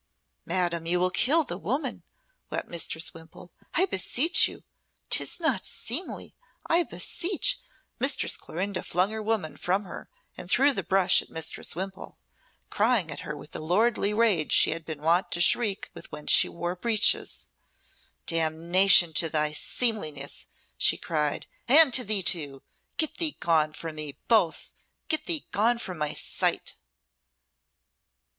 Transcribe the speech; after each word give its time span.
"Madam, 0.47 0.87
you 0.87 0.99
will 0.99 1.11
kill 1.11 1.43
the 1.43 1.59
woman," 1.59 2.01
wept 2.49 2.67
Mistress 2.67 3.13
Wimpole. 3.13 3.51
"I 3.75 3.85
beseech 3.85 4.47
you! 4.47 4.63
'Tis 5.11 5.39
not 5.39 5.63
seemly, 5.63 6.33
I 6.65 6.81
beseech" 6.81 7.59
Mistress 7.99 8.35
Clorinda 8.35 8.81
flung 8.81 9.11
her 9.11 9.21
woman 9.21 9.57
from 9.57 9.83
her 9.83 10.09
and 10.35 10.49
threw 10.49 10.73
the 10.73 10.81
brush 10.81 11.21
at 11.21 11.29
Mistress 11.29 11.75
Wimpole, 11.75 12.17
crying 12.71 13.11
at 13.11 13.19
her 13.19 13.37
with 13.37 13.51
the 13.51 13.59
lordly 13.59 14.11
rage 14.11 14.51
she 14.51 14.71
had 14.71 14.85
been 14.85 15.01
wont 15.03 15.29
to 15.33 15.39
shriek 15.39 15.91
with 15.93 16.11
when 16.11 16.25
she 16.25 16.49
wore 16.49 16.75
breeches. 16.75 17.49
"Damnation 18.25 19.13
to 19.13 19.29
thy 19.29 19.51
seemliness!" 19.51 20.47
she 20.79 20.97
cried, 20.97 21.45
"and 21.67 21.93
to 21.93 22.03
thee 22.03 22.23
too! 22.23 22.63
Get 22.97 23.17
thee 23.17 23.37
gone 23.39 23.71
from 23.73 23.97
me, 23.97 24.17
both 24.27 24.71
get 25.09 25.27
thee 25.27 25.45
gone 25.51 25.77
from 25.77 25.99
my 25.99 26.13
sight!" 26.15 26.73